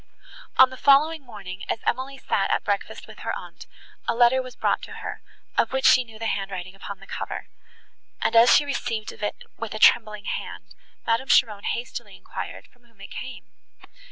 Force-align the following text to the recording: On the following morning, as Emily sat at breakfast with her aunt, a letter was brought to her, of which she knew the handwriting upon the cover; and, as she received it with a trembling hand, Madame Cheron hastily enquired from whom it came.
On 0.57 0.71
the 0.71 0.77
following 0.81 1.21
morning, 1.23 1.63
as 1.69 1.77
Emily 1.85 2.17
sat 2.17 2.49
at 2.49 2.63
breakfast 2.63 3.05
with 3.05 3.19
her 3.19 3.35
aunt, 3.35 3.67
a 4.07 4.15
letter 4.15 4.41
was 4.41 4.55
brought 4.55 4.81
to 4.81 4.93
her, 4.93 5.21
of 5.59 5.71
which 5.71 5.85
she 5.85 6.03
knew 6.03 6.17
the 6.17 6.25
handwriting 6.25 6.73
upon 6.73 6.99
the 6.99 7.05
cover; 7.05 7.49
and, 8.19 8.35
as 8.35 8.51
she 8.51 8.65
received 8.65 9.11
it 9.11 9.43
with 9.59 9.75
a 9.75 9.77
trembling 9.77 10.25
hand, 10.25 10.73
Madame 11.05 11.27
Cheron 11.27 11.65
hastily 11.65 12.15
enquired 12.15 12.65
from 12.65 12.85
whom 12.85 12.99
it 12.99 13.11
came. 13.11 13.43